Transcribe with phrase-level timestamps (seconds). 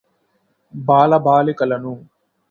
[0.73, 1.93] బాల బాలికలను